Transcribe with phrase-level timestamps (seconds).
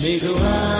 [0.00, 0.79] रोइरहेको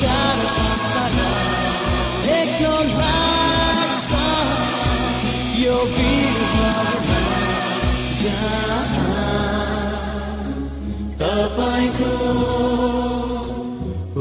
[0.00, 1.16] सारा संसार
[2.36, 2.76] एक्लो
[5.60, 5.76] यो
[11.20, 12.12] तपाईँको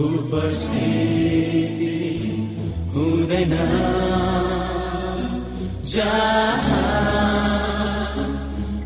[0.04, 1.94] उपस्थिति
[2.96, 3.56] हुँदैन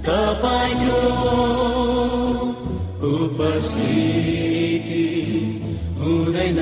[0.06, 1.02] तपाईँको
[3.14, 4.34] उपस्थिति
[6.04, 6.60] हुँदैन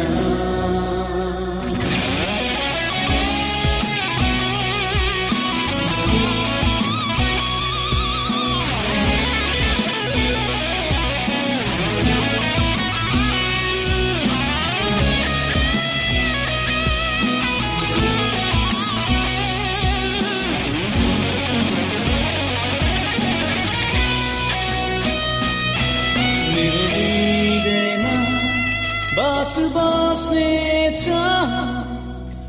[30.22, 31.18] बस्ने छ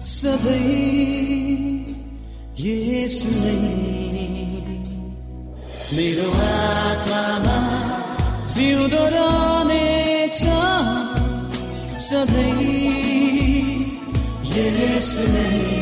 [0.04, 0.60] सधैँ
[2.60, 3.56] यसु नै।
[5.96, 7.56] मेरो आत्मामा
[8.54, 10.42] जिउँदो रहनेछ
[12.08, 12.52] सधैँ
[14.52, 15.72] यसु नै।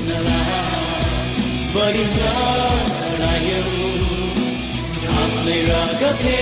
[0.00, 1.34] पुस्नलाई
[1.72, 2.16] बलिन्छ
[3.00, 3.64] हरायो
[5.16, 6.38] आफ्नै रगतले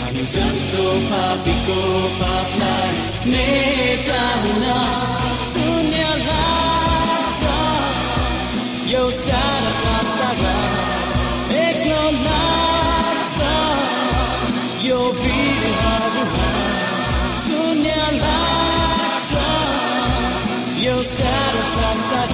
[0.00, 1.78] हामी जस्तो पापीको
[2.20, 2.90] पापलाई
[3.30, 4.64] मेटाउन
[5.52, 6.02] शून्य
[8.90, 10.75] यो सारा संसार
[20.96, 22.30] यो सारा संसार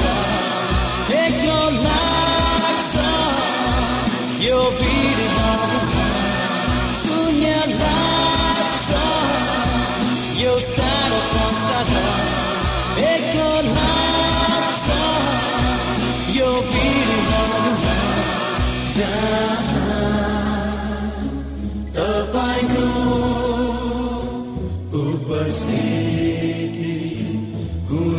[1.21, 2.93] एक्लो लाग्छ
[4.43, 6.05] यो भिडहरूमा
[7.03, 8.87] शून्य लाग्छ
[10.43, 11.91] यो सारा संसार
[13.09, 14.87] एक्लो लाग्छ
[16.39, 17.99] यो भिडहरूमा
[18.95, 19.45] जहाँ
[21.99, 22.87] तपाईँको
[25.05, 26.22] उपस्थिति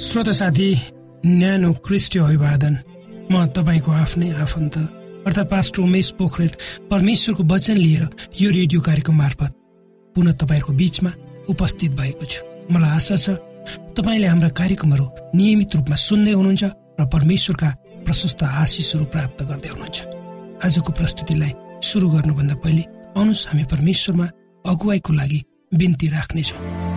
[0.00, 0.68] श्रोत साथी
[1.26, 2.74] न्यानो क्रिस्टियो अभिवादन।
[3.30, 4.76] म तपाईँको आफ्नै आफन्त
[5.28, 6.52] अर्थात् पास्टर उमेश पोखरेल
[6.88, 8.08] परमेश्वरको वचन लिएर
[8.40, 9.52] यो रेडियो कार्यक्रम मार्फत
[10.16, 11.10] पुनः तपाईँहरूको बीचमा
[11.52, 12.40] उपस्थित भएको छु।
[12.72, 13.36] मलाई आशा छ
[13.92, 15.06] तपाईँले हाम्रा कार्यक्रमहरू
[15.36, 16.64] नियमित रूपमा सुन्दै हुनुहुन्छ
[16.96, 17.68] र परमेश्वरका
[18.08, 19.98] प्रशस्त आशिषहरू प्राप्त गर्दै हुनुहुन्छ।
[20.64, 21.52] आजको प्रस्तुतिलाई
[21.84, 22.82] सुरु गर्नुभन्दा पहिले
[23.20, 24.26] आउनुहोस् हामी परमेश्वरमा
[24.64, 25.40] अगुवाईको लागि
[25.76, 26.89] बिन्ती राख्नेछौँ।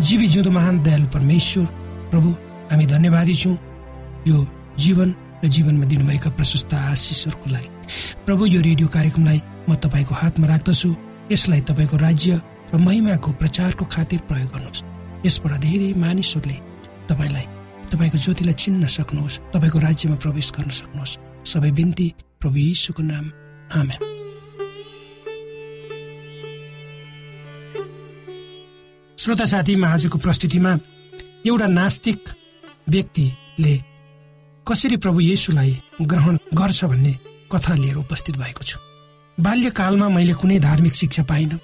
[0.00, 1.64] जीवी जिउँदो महान दयालु परमेश्वर
[2.12, 2.30] प्रभु
[2.70, 3.56] हामी धन्यवादी छौँ।
[4.28, 4.36] यो
[4.78, 5.14] जीवन
[5.44, 7.68] र जीवनमा दिनुभएका प्रशस्त आशिषहरूको लागि।
[8.26, 10.90] प्रभु यो रेडियो कार्यक्रमलाई म तपाईँको हातमा राख्दछु।
[11.32, 12.40] यसलाई तपाईँको राज्य
[12.74, 14.84] र महिमाको प्रचारको खातिर प्रयोग गर्नुहोस्।
[15.26, 16.56] यसबाट धेरै मानिसहरूले
[17.08, 17.46] तपाईँलाई
[17.88, 22.08] तपाईँको ज्योतिलाई चिन्न सक्नुहोस् तपाईँको राज्यमा प्रवेश गर्न सक्नुहोस्। सबै बिन्ती
[22.40, 23.24] प्रभु यीशुको नाम।
[23.80, 24.15] आमेन।
[29.26, 30.72] श्रोता साथीमा आजको प्रस्तुतिमा
[31.50, 32.28] एउटा नास्तिक
[32.88, 33.72] व्यक्तिले
[34.66, 37.12] कसरी प्रभु येशुलाई ग्रहण गर्छ भन्ने
[37.52, 38.78] कथा लिएर उपस्थित भएको छु।
[39.38, 41.58] बाल्यकालमा मैले कुनै धार्मिक शिक्षा पाइनँ।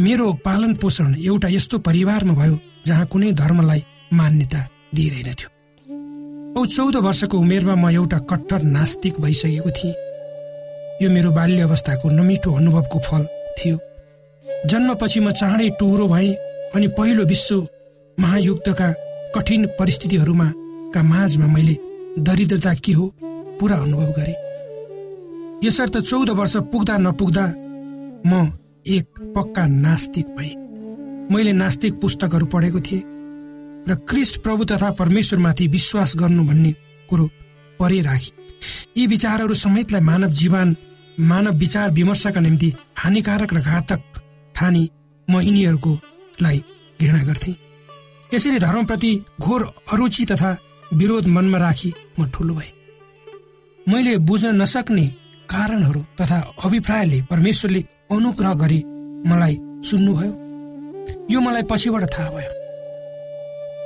[0.00, 5.50] मेरो पालन पोषण एउटा यस्तो परिवारमा भयो जहाँ कुनै धर्मलाई मान्यता दिइँदैन थियो।
[6.56, 9.94] औ चौध वर्षको उमेरमा म एउटा कट्टर नास्तिक भइसकेको थिएँ।
[11.04, 13.28] यो मेरो बाल्य अवस्थाको नमिठो अनुभवको फल
[13.60, 13.76] थियो।
[14.66, 17.66] जन्मपछि म चाँडै टुहुरो भएँ। अनि पहिलो विश्व
[18.18, 18.92] महायुद्धका
[19.34, 20.52] कठिन परिस्थितिहरूमा
[20.94, 21.76] का माझमा मैले
[22.18, 23.12] दरिद्रता के हो
[23.60, 24.34] पुरा अनुभव गरेँ।
[25.64, 27.46] यसर्थ चौध वर्ष पुग्दा नपुग्दा
[28.26, 28.50] म
[28.86, 30.54] एक पक्का नास्तिक भएँ।
[31.30, 33.02] मैले नास्तिक पुस्तकहरू पढेको थिएँ
[33.88, 36.72] र क्रिस्ट प्रभु तथा परमेश्वरमाथि विश्वास गर्नु भन्ने
[37.08, 37.26] कुरो
[37.80, 38.36] परे राखेँ
[38.96, 40.76] यी विचारहरू समेतलाई मानव जीवन
[41.30, 44.00] मानव विचार विमर्शका निम्ति हानिकारक र घातक
[44.54, 44.88] ठानी
[45.28, 45.92] म यिनीहरूको
[46.42, 46.62] लाई
[47.00, 47.52] घृणा गर्थे।
[48.34, 49.62] यसरी धर्मप्रति घोर
[49.92, 50.56] अरुचि तथा
[50.94, 52.72] विरोध मनमा राखी म ठुलो भएँ।
[53.88, 55.06] मैले बुझ्न नसक्ने
[55.48, 57.80] कारणहरू तथा अभिप्रायले परमेश्वरले
[58.10, 58.80] अनुग्रह गरी
[59.26, 59.56] मलाई
[59.88, 60.32] सुन्नुभयो।
[61.30, 62.50] यो मलाई पछिबाट थाहा भयो।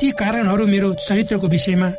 [0.00, 1.90] ती कारणहरू मेरो चरित्रको विषयमा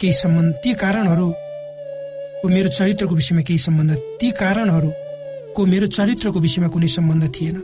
[0.00, 6.88] केही सम्बन्ध ती कारणहरूको मेरो चरित्रको विषयमा केही सम्बन्ध ती कारणहरूको मेरो चरित्रको विषयमा कुनै
[6.88, 7.56] सम्बन्ध थिएन।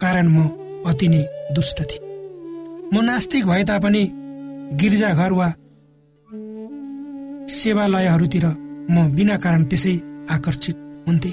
[0.00, 0.48] कारण म
[0.86, 1.22] अति नै
[1.54, 2.00] दुष्ट थिए।
[2.92, 4.02] म नास्तिक भए तापनि
[4.80, 5.48] गिर्जाघर वा
[7.52, 8.46] सेवालयहरूतिर
[8.90, 9.94] म बिना कारण त्यसै
[10.30, 11.30] आकर्षित हुन्थे।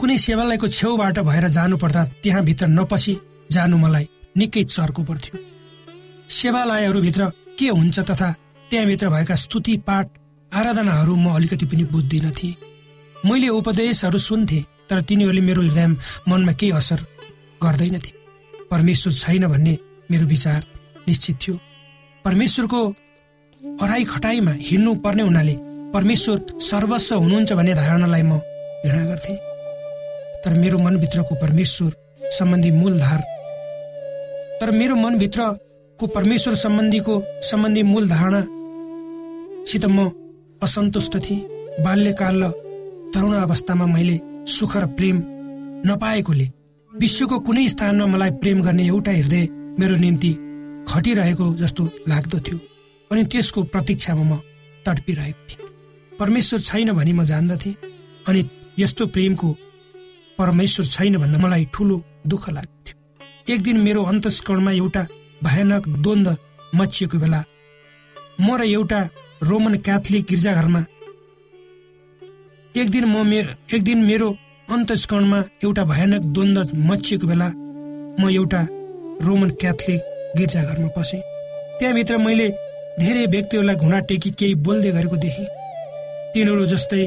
[0.00, 3.14] कुनै सेवालयको छेउबाट भएर जानु पर्दा त्यहाँभित्र नपसी
[3.52, 5.40] जानु मलाई निकै चर्को पर्थ्यो।
[6.30, 8.30] सेवालयहरूभित्र के हुन्छ तथा
[8.70, 10.06] त्यहाँभित्र भएका स्तुति पाठ
[10.52, 12.54] आराधनाहरू म अलिकति पनि बुझ्दिन थिएँ।
[13.16, 14.60] मैले उपदेशहरू सुन्थे
[14.90, 15.86] तर तिनीहरूले मेरो हृदय
[16.28, 17.00] मनमा केही असर
[17.60, 18.15] गर्दैनथे
[18.70, 19.74] परमेश्वर छैन भन्ने
[20.10, 20.60] मेरो विचार
[21.08, 21.54] निश्चित थियो।
[22.24, 22.80] परमेश्वरको
[23.82, 25.54] अराई खटाईमा हिँड्नु पर्ने हुनाले
[25.94, 28.38] परमेश्वर सर्वस्व हुनुहुन्छ भन्ने धारणालाई म
[28.84, 29.34] घृणा गर्थे।
[30.44, 31.90] तर मेरो मनभित्रको परमेश्वर
[32.38, 33.20] सम्बन्धी मूलधार
[34.60, 40.10] तर मेरो मनभित्रको परमेश्वर सम्बन्धीको सम्बन्धी मूल धारणासित म
[40.62, 41.46] असन्तुष्ट थिएँ।
[41.84, 42.50] बाल्यकाल र
[43.14, 44.16] तरुण अवस्थामा मैले
[44.48, 45.16] सुख र प्रेम
[45.86, 46.46] नपाएकोले
[47.00, 49.44] विश्वको कुनै स्थानमा मलाई प्रेम गर्ने एउटा हृदय
[49.80, 50.32] मेरो निम्ति
[50.88, 52.56] खटिरहेको जस्तो लाग्दथ्यो
[53.10, 54.40] अनि त्यसको प्रतीक्षामा म
[54.86, 55.68] तडपिरहेको थिएँ।
[56.18, 57.74] परमेश्वर छैन भनी म जान्दथेँ
[58.28, 58.40] अनि
[58.78, 59.48] यस्तो प्रेमको
[60.38, 61.96] परमेश्वर छैन भन्दा मलाई ठुलो
[62.32, 65.02] दुःख लाग्थ्यो एक दिन मेरो अन्तस्करणमा एउटा
[65.44, 66.28] भयानक द्वन्द
[66.74, 67.40] मचिएको बेला
[68.40, 69.00] म र एउटा
[69.42, 70.82] रोमन क्याथोलिक गिर्जाघरमा
[72.74, 74.28] एक दिन म मेरो एक दिन मेरो
[74.72, 76.58] अन्तस्करणमा एउटा भयानक द्वन्द
[76.88, 77.48] मचिएको बेला
[78.20, 78.60] म एउटा
[79.26, 80.00] रोमन क्याथोलिक
[80.38, 81.20] गिर्जाघरमा पसेँ।
[81.78, 82.48] त्यहाँभित्र मैले
[83.00, 85.46] धेरै व्यक्तिहरूलाई घुँडा टेकी केही बोल्दै गरेको देखेँ।
[86.34, 87.02] तिनीहरू जस्तै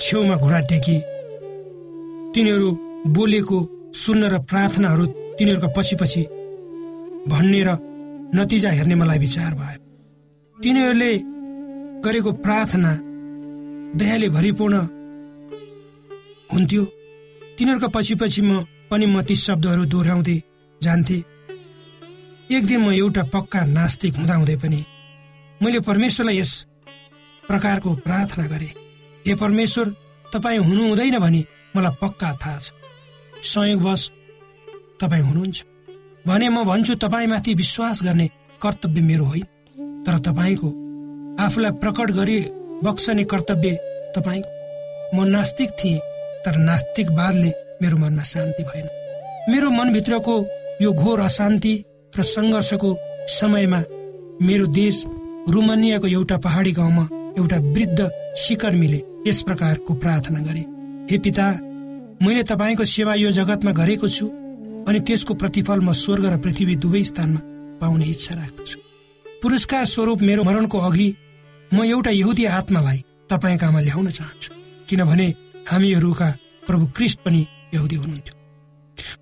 [0.00, 0.96] छेउमा घुँडा टेकी
[2.34, 2.68] तिनीहरू
[3.16, 3.58] बोलेको
[3.94, 5.04] सुन्न र प्रार्थनाहरू
[5.36, 6.22] तिनीहरूका पछि पछि
[7.30, 7.70] भन्ने र
[8.36, 9.78] नतिजा हेर्ने मलाई विचार भयो।
[10.58, 11.12] तिनीहरूले
[12.04, 12.92] गरेको प्रार्थना
[14.00, 14.76] दयाले भरिपूर्ण
[16.54, 16.84] हुन्थ्यो।
[17.58, 20.42] तिनीहरूका पछि पछि म पनि म ती शब्दहरू दोहोऱ्याउँदै
[20.82, 21.18] जान्थे।
[22.50, 24.84] एक दिन म एउटा पक्का नास्तिक हुँदाहुँदै पनि
[25.62, 26.52] मैले परमेश्वरलाई यस
[27.48, 28.72] प्रकारको प्रार्थना गरेँ।
[29.26, 29.86] हे परमेश्वर
[30.32, 31.44] तपाईँ हुनु हुँदैन भने
[31.76, 32.72] मलाई पक्का थाहा छ।
[33.42, 34.02] संयोगवश
[35.00, 35.64] तपाईँ हुनुहुन्छ।
[36.26, 38.26] भने म भन्छु तपाईँमाथि विश्वास गर्ने
[38.62, 39.46] कर्तव्य मेरो होइन।
[40.06, 40.68] तर तपाईँको
[41.44, 42.38] आफूलाई प्रकट गरी
[42.84, 43.70] बक्सने कर्तव्य
[44.16, 44.50] तपाईँको।
[45.16, 46.13] म नास्तिक थिएँ।
[46.44, 47.50] तर नास्तिकवादले
[47.82, 48.86] मेरो मनमा शान्ति भएन।
[49.52, 50.36] मेरो मनभित्रको
[50.82, 51.74] यो घोर अशान्ति
[52.18, 52.96] र सङ्घर्षको
[53.30, 53.80] समयमा
[54.42, 55.04] मेरो देश
[55.50, 57.08] रुमानियाको एउटा पहाडी गाउँमा
[57.38, 60.64] एउटा वृद्ध सिकर्मीले यस प्रकारको प्रार्थना गरे।
[61.10, 61.46] हे पिता
[62.22, 64.26] मैले तपाईँको सेवा यो जगतमा गरेको छु
[64.88, 67.40] अनि त्यसको प्रतिफल म स्वर्ग र पृथ्वी दुवै स्थानमा
[67.80, 68.78] पाउने इच्छा राख्दछु।
[69.42, 71.08] पुरस्कार स्वरूप मेरो मरणको अघि
[71.72, 72.98] म एउटा यहुदी आत्मालाई
[73.30, 74.50] तपाईँका आमा ल्याउन चाहन्छु।
[74.88, 75.28] किनभने
[75.70, 76.28] हामीहरूका
[76.66, 78.34] प्रभु क्रिस्ट पनि यहुदी हुनुहुन्थ्यो।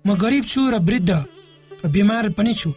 [0.07, 1.11] म गरिब छु र वृद्ध
[1.83, 2.73] र बिमार पनि छु।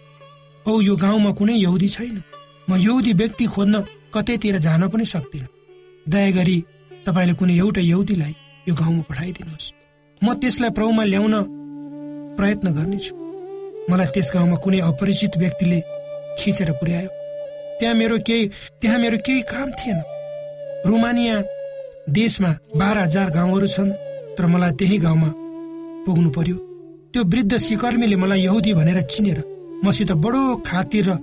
[0.66, 2.22] औ यो गाउँमा कुनै यहुदी छैन।
[2.68, 5.48] म यहुदी व्यक्ति खोज्न कतैतिर जान पनि सक्दिनँ।
[6.06, 6.56] दया गरी
[7.06, 8.34] तपाईँले कुनै एउटा यहुदीलाई
[8.68, 9.72] यो गाउँमा पठाइदिनुहोस्।
[10.22, 11.34] म त्यसलाई प्रभुमा ल्याउन
[12.38, 13.14] प्रयत्न गर्नेछु
[13.90, 15.78] मलाई त्यस गाउँमा कुनै अपरिचित व्यक्तिले
[16.38, 17.10] खिचेर पुर्यायो।
[17.78, 18.48] त्यहाँ मेरो केही
[18.80, 19.98] त्यहाँ मेरो केही काम थिएन।
[20.86, 21.36] रोमानिया
[22.08, 23.90] देशमा बाह्र हजार गाउँहरू छन्
[24.38, 25.30] तर मलाई त्यही गाउँमा
[26.06, 26.56] पुग्नु पर्यो।
[27.12, 29.42] त्यो वृद्ध सिकर्मीले मलाई यहुदी भनेर चिनेर
[29.84, 31.16] मसित बडो खातिर र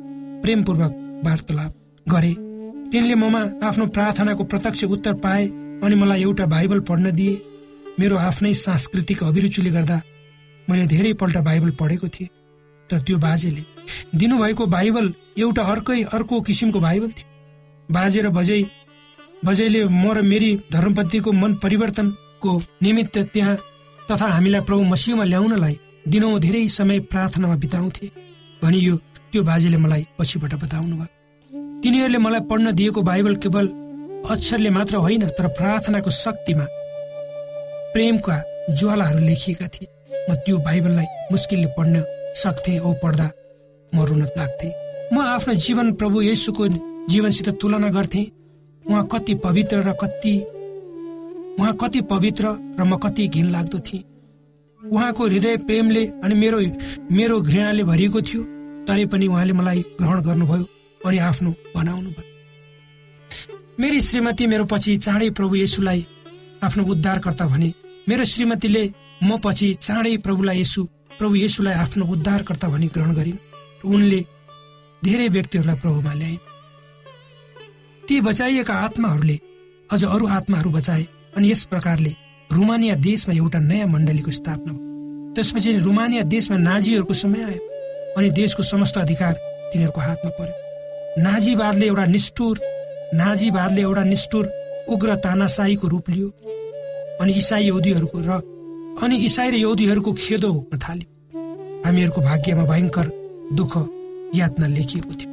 [0.43, 0.91] प्रेमपूर्वक
[1.25, 1.71] वार्तालाप
[2.07, 2.33] गरे।
[2.91, 5.47] तिनले ममा आफ्नो प्रार्थनाको प्रत्यक्ष उत्तर पाए
[5.83, 7.41] अनि मलाई एउटा बाइबल पढ्न दिए।
[7.99, 10.01] मेरो आफ्नै सांस्कृतिक अभिरुचिले गर्दा
[10.67, 12.29] मैले धेरैपल्ट बाइबल पढेको थिएँ।
[12.89, 13.63] तर त्यो बाजेले
[14.19, 17.27] दिनुभएको बाइबल एउटा अर्कै अर्को किसिमको बाइबल थियो।
[17.89, 18.61] बाजे र बजै
[19.45, 22.51] बजैले म र मेरी धर्मपतिको मन परिवर्तनको
[22.83, 23.55] निमित्त त्यहाँ
[24.09, 25.75] तथा हामीलाई प्रभु मसिहमा ल्याउनलाई
[26.07, 28.07] दिनौँ धेरै समय प्रार्थनामा बिताउँथे।
[28.61, 28.95] भनियो
[29.31, 31.11] त्यो बाजेले मलाई पछिबाट बताउनु भयो।
[31.83, 33.67] तिनीहरूले मलाई पढ्न दिएको बाइबल केवल
[34.31, 36.65] अक्षरले मात्र होइन तर प्रार्थनाको शक्तिमा
[37.93, 38.35] प्रेमका
[38.79, 39.87] ज्वालाहरू लेखिएका थिए।
[40.29, 42.03] म त्यो बाइबललाई मुस्किलले पढ्न
[42.41, 43.27] सक्थेँ औ पढ्दा
[43.91, 44.69] म रुन लाग्थे।
[45.13, 46.67] म आफ्नो जीवन प्रभु येसुको
[47.11, 48.25] जीवनसित तुलना गर्थेँ।
[48.89, 50.33] उहाँ कति पवित्र र कति
[51.59, 52.45] उहाँ कति पवित्र
[52.79, 54.03] र म कति घिन लाग्दो थिएँ।
[54.81, 56.59] उहाँको हृदय प्रेमले अनि मेरो
[57.11, 58.41] मेरो घृणाले भरिएको थियो
[58.87, 60.65] तरै पनि उहाँले मलाई ग्रहण गर्नुभयो
[61.07, 62.31] अनि आफ्नो बनाउनु भयो।
[63.79, 66.05] मेरी श्रीमती मेरो पछि चाँडै प्रभु येसुलाई
[66.63, 67.73] आफ्नो उद्धारकर्ता भने
[68.09, 68.83] मेरो श्रीमतीले
[69.23, 70.83] म पछि चाँडै प्रभुलाई यसु
[71.19, 73.37] प्रभु येसुलाई आफ्नो उद्धारकर्ता भनी ग्रहण गरिन्।
[73.85, 74.19] उनले
[75.03, 76.39] धेरै व्यक्तिहरूलाई प्रभुमा ल्याइन्।
[78.13, 79.35] ती बचाइएका आत्माहरूले
[79.89, 81.05] अझ अरू आत्माहरू बचाए
[81.37, 82.09] अनि यस प्रकारले
[82.49, 88.63] रुमानिया देशमा एउटा नयाँ मण्डलीको स्थापना भयो। त्यसपछि रुमानिया देशमा नाजीहरूको समय आयो अनि देशको
[88.63, 89.33] समस्त अधिकार
[89.73, 92.59] तिनीहरूको हातमा पर्यो। नाजीवादले एउटा निष्ठुर
[93.15, 94.45] नाजीवादले एउटा निष्ठुर
[94.93, 96.29] उग्र तानासाहीको रूप लियो
[97.21, 98.39] अनि इसाई यौदीहरूको र
[99.01, 101.07] अनि इसाई र यौदीहरूको खेदो हुन थाल्यो।
[101.85, 103.07] हामीहरूको भाग्यमा भयङ्कर
[103.57, 103.73] दुःख
[104.35, 105.32] यातना लेखिएको थियो।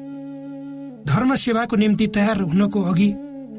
[1.07, 3.09] धर्म सेवाको निम्ति तयार हुनको अघि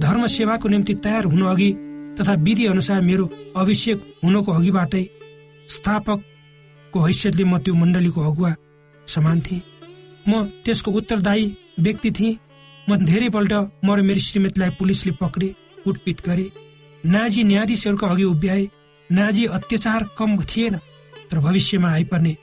[0.01, 1.71] धर्म सेवाको निम्ति तयार हुनु अघि
[2.19, 5.03] तथा विधि अनुसार मेरो अभिषेक हुनको अघिबाटै
[5.69, 8.53] स्थापकको हैसियतले म त्यो मण्डलीको अगुवा
[9.07, 9.61] समान थिएँ।
[10.29, 11.45] म त्यसको उत्तरदायी
[11.79, 12.37] व्यक्ति थिएँ।
[12.87, 13.53] म धेरैपल्ट
[13.85, 15.47] म र मेरो श्रीमतीलाई पुलिसले पक्रे
[15.83, 16.45] कुटपिट गरे।
[17.03, 18.67] नाजी न्यायाधीशहरूको अघि उभ्याए।
[19.09, 20.75] नाजी अत्याचार कम थिएन
[21.31, 22.35] तर भविष्यमा आइपर्ने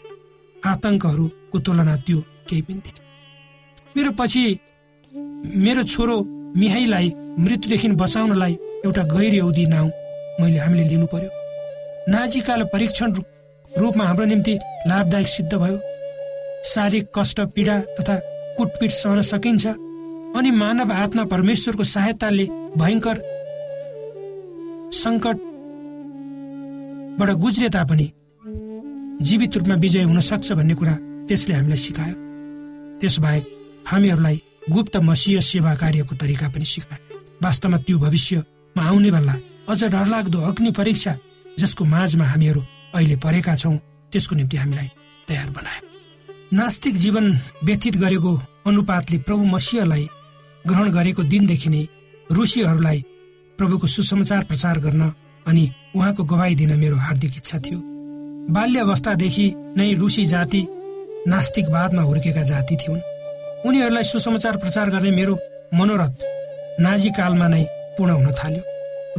[0.63, 3.07] आतंकहरूको तुलना त्यो केही पनि थिएन।
[3.97, 4.43] मेरो पछि
[5.57, 6.17] मेरो छोरो
[6.57, 8.53] मिहाईलाई मृत्युदेखि बचाउनलाई
[8.85, 9.91] एउटा गैर यौदी नाउँ
[10.41, 11.31] मैले हामीले लिनु पर्यो।
[12.13, 13.13] नाजीकाल परीक्षण
[13.71, 14.55] रूपमा हाम्रो निम्ति
[14.89, 15.79] लाभदायक सिद्ध भयो।
[16.65, 18.17] शारीरिक कष्ट पीडा तथा
[18.57, 19.67] कुटपिट सहन सकिन्छ
[20.37, 23.17] अनि मानव आत्मा परमेश्वरको सहायताले भयङ्कर
[24.95, 25.37] सङ्कट
[27.19, 28.11] बाट गुज्रे तापनि
[29.29, 30.95] जीवित रूपमा विजय हुन सक्छ भन्ने कुरा
[31.29, 32.15] त्यसले हामीलाई सिकायो।
[33.01, 33.45] त्यसबाहेक
[33.87, 39.35] हामीहरूलाई गुप्त मसीय सेवा कार्यको तरिका पनि सिकायो वास्तवमा त्यो भविष्यमा आउने बेला
[39.69, 41.17] अझ डरलाग्दो अग्नि परीक्षा
[41.59, 42.63] जसको माझमा हामीहरू
[42.95, 43.77] अहिले परेका छौँ
[44.13, 44.89] त्यसको निम्ति हामीलाई
[45.29, 47.27] तयार बनायो नास्तिक जीवन
[47.65, 48.33] व्यतीत गरेको
[48.67, 50.09] अनुपातले प्रभु मसिहलाई
[50.67, 51.83] ग्रहण गरेको दिनदेखि नै
[52.33, 53.05] रुसीहरूलाई
[53.59, 55.13] प्रभुको सुसमाचार प्रचार गर्न
[55.47, 57.81] अनि उहाँको गवाई दिन मेरो हार्दिक इच्छा थियो।
[58.55, 59.47] बाल्य अवस्थादेखि
[59.77, 60.67] नै रुसी जाति
[61.29, 63.01] नास्तिकवादमा हुर्केका जाति थिउन्।
[63.67, 65.35] उनीहरूलाई सुसमाचार प्रचार गर्ने मेरो
[65.75, 66.13] मनोरथ
[66.85, 67.63] नाजी कालमा नै
[67.97, 68.63] पूर्ण हुन थाल्यो।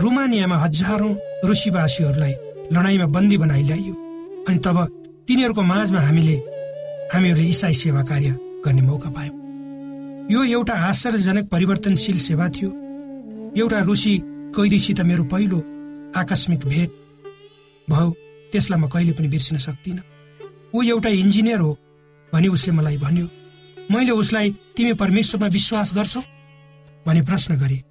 [0.04, 1.14] रुमानियामा हजारौं
[1.48, 2.34] रुसीवासीहरूलाई
[2.74, 3.94] लडाईँमा बन्दी बनाइ ल्याइयो
[4.48, 4.78] अनि तब
[5.28, 6.36] तिनीहरूको माझमा हामीले
[7.14, 8.30] हामीहरूले इसाई सेवा कार्य
[8.66, 9.36] गर्ने मौका पायौँ।
[10.32, 12.70] यो एउटा आश्चर्यजनक परिवर्तनशील सेवा थियो।
[13.58, 14.14] एउटा रुसी
[14.56, 15.60] कैदीसित मेरो पहिलो
[16.22, 16.90] आकस्मिक भेट
[17.88, 18.10] भयो।
[18.52, 20.08] त्यसलाई म कहिले पनि बिर्सिन सक्दिनँ।
[20.76, 21.72] ऊ एउटा इन्जिनियर हो
[22.34, 23.28] भनी उसले मलाई भन्यो
[23.92, 26.22] मैले उसलाई तिमी परमेश्वरमा विश्वास गर्छौ?
[27.08, 27.82] भनी प्रश्न गरे।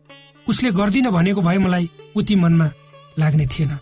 [0.49, 2.71] उसले गर्दिन भनेको भए मलाई उति मनमा
[3.19, 3.73] लाग्ने थिएन।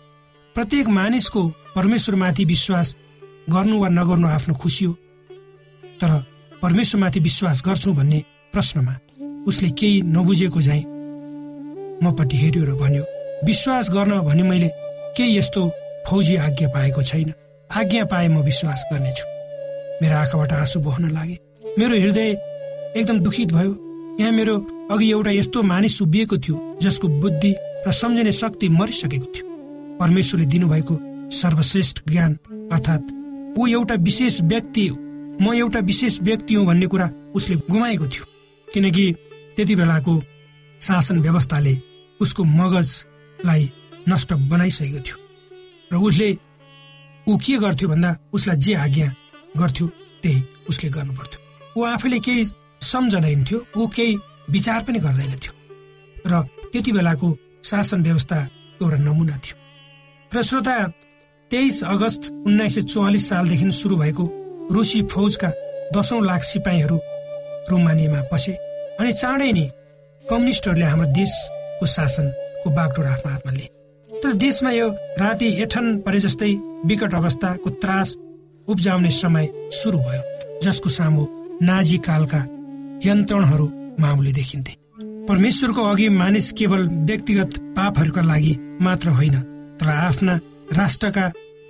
[0.55, 2.95] प्रत्येक मानिसको परमेश्वरमाथि विश्वास
[3.49, 4.93] गर्नु वा नगर्नु आफ्नो खुसी हो।
[6.01, 6.11] तर
[6.61, 8.95] परमेश्वरमाथि विश्वास गर्छु भन्ने प्रश्नमा
[9.47, 10.83] उसले केही नबुझेको झैँ
[12.03, 13.03] मपट्टि हेऱ्यो र भन्यो
[13.45, 14.69] विश्वास गर्न भने मैले
[15.17, 15.69] केही यस्तो
[16.07, 17.33] फौजी आज्ञा पाएको छैन।
[17.69, 19.25] आज्ञा पाए म विश्वास गर्नेछु।
[20.01, 21.46] मेरो आँखाबाट आँसु बहन लागे।
[21.77, 22.29] मेरो हृदय
[22.97, 23.71] एकदम दुखित भयो।
[24.19, 24.55] यहाँ मेरो
[24.91, 27.53] अघि एउटा यस्तो मानिस उभिएको थियो जसको बुद्धि
[27.87, 29.45] र सम्झिने शक्ति मरिसकेको थियो।
[29.99, 30.97] परमेश्वरले दिनुभएको
[31.37, 32.33] सर्वश्रेष्ठ ज्ञान
[32.73, 33.13] अर्थात्
[33.59, 34.89] ऊ एउटा विशेष व्यक्ति
[35.41, 38.25] म एउटा विशेष व्यक्ति हुँ भन्ने कुरा उसले गुमाएको थियो।
[38.67, 39.05] किनकि
[39.55, 40.19] त्यति बेलाको
[40.81, 41.77] शासन व्यवस्थाले
[42.19, 43.71] उसको मगजलाई
[44.09, 45.17] नष्ट बनाइसकेको थियो।
[45.93, 46.37] र उसले
[47.27, 49.13] ऊ के गर्थ्यो भन्दा उसलाई जे आज्ञा
[49.57, 49.87] गर्थ्यो
[50.23, 51.45] त्यही उसले गर्नु पर्थ्यो
[51.77, 52.45] ऊ आफैले केही
[52.81, 54.17] सम्झँदैन थियो ऊ केही
[54.49, 55.53] विचार पनि गर्दैन थियो
[56.27, 56.41] र
[56.73, 59.55] त्यति बेलाको शासन व्यवस्थाको एउटा नमुना थियो।
[60.31, 60.75] र श्रोता
[61.51, 64.25] तेइस अगस्त उन्नाइस सय चौवालिस सालदेखि सुरु भएको
[64.71, 65.49] रुसी फौजका
[65.95, 66.97] दसौँ लाख सिपाहीहरू
[67.71, 68.53] रोमानियामा पसे
[68.99, 69.65] अनि चाँडै नै
[70.29, 73.69] कम्युनिस्टहरूले हाम्रो देशको शासनको बागडोर आफ्नो हातमा लिए।
[74.09, 76.51] तर देशमा यो राति एठन परे जस्तै
[76.85, 78.15] विकट अवस्थाको त्रास
[78.67, 80.23] उब्जाउने समय सुरु भयो
[80.63, 82.37] जसको सामु नाजी कालका
[83.05, 83.67] यन्त्रणहरू
[83.99, 84.73] मामुली देखिन्थे।
[85.27, 89.35] परमेश्वरको अघि मानिस केवल व्यक्तिगत पापहरूका लागि मात्र होइन
[89.79, 90.35] तर आफ्ना
[90.73, 91.25] राष्ट्रका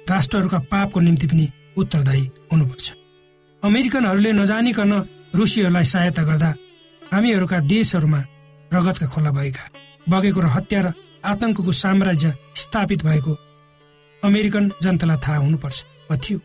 [0.10, 1.47] राष्ट्रहरूका पापको निम्ति पनि
[1.78, 2.86] उत्तरदायी हुनुपर्छ।
[3.63, 4.91] अमेरिकनहरूले नजानिकन
[5.36, 6.54] रुसीहरूलाई सहायता गर्दा
[7.02, 8.21] हामीहरूका देशहरूमा
[8.71, 9.63] रगतका खोला भएका
[10.10, 10.93] बगेको र हत्या र
[11.26, 13.34] आतंकको साम्राज्य स्थापित भएको
[14.23, 15.78] अमेरिकन जनतालाई थाहा हुनुपर्छ।
[16.23, 16.39] थियो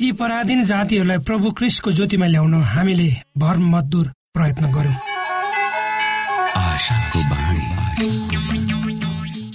[0.00, 3.08] यी पराधीन जातिहरूलाई प्रभु क्रिस्टको ज्योतिमा ल्याउन हामीले
[3.38, 4.96] भर मजदुर प्रयत्न गर्यौं।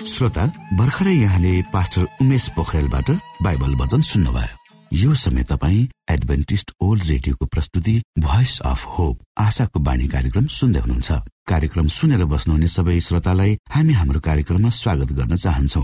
[0.06, 0.46] श्रोता
[0.78, 3.10] भर्खरै यहाँले पास्टर उमेश पोखरेलबाट
[3.42, 4.54] बाइबल वचन सुन्नुभयो।
[4.94, 11.12] यो समय तपाईँ एडभेन्टिस्ट ओल्ड रेडियोको प्रस्तुति भोइस अफ होप आशाको बाणी कार्यक्रम सुन्दै हुनुहुन्छ।
[11.50, 15.84] कार्यक्रम सुनेर बस्नुहुने सबै श्रोतालाई हामी हाम्रो कार्यक्रममा स्वागत गर्न चाहन्छौ।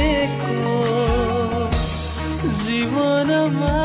[2.61, 3.77] जीवनमा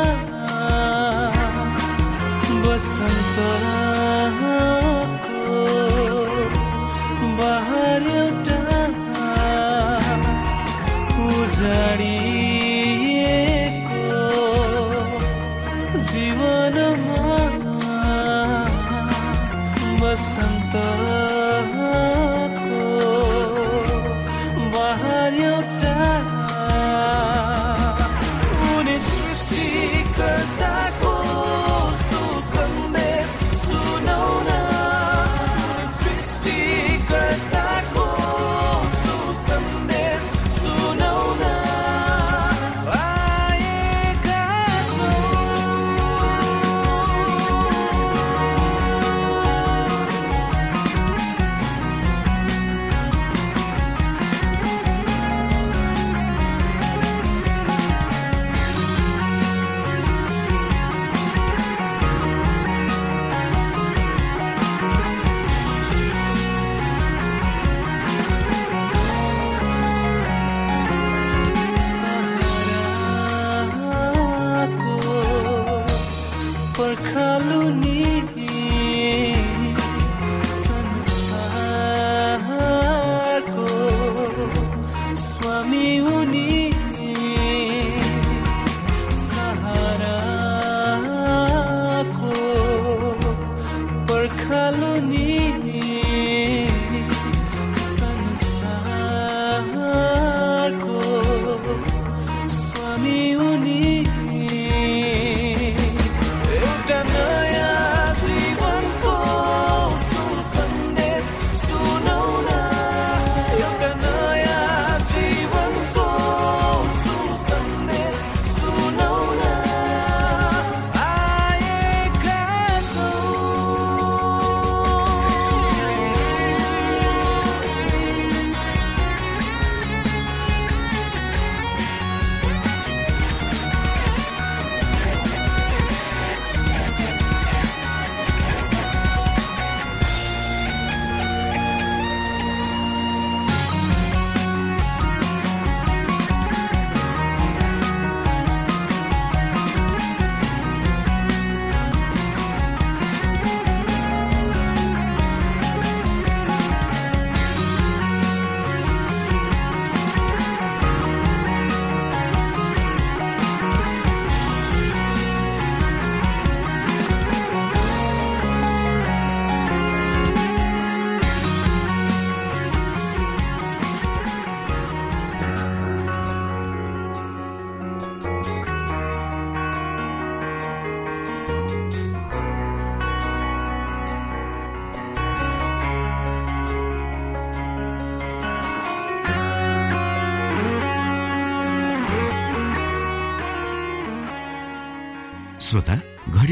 [2.63, 3.94] बसन्तको